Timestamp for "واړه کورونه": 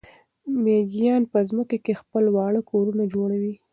2.35-3.03